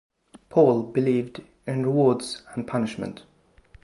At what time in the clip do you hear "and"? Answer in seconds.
2.55-2.65